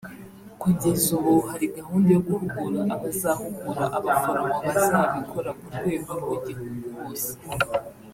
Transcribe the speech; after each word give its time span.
Kugeza 0.61 1.07
ubu 1.17 1.33
hari 1.49 1.65
gahunda 1.77 2.07
yo 2.15 2.21
guhugura 2.27 2.79
abazahugura 2.95 3.83
abaforomo 3.97 4.57
bazabikora 4.65 5.49
ku 5.59 5.67
rwego 5.75 6.11
rw’igihugu 6.37 6.87
hose 6.97 7.31